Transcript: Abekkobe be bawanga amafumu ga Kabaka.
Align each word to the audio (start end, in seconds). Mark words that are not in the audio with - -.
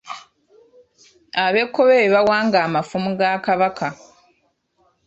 Abekkobe 1.45 1.95
be 1.99 2.11
bawanga 2.15 2.57
amafumu 2.67 3.09
ga 3.19 3.31
Kabaka. 3.45 3.87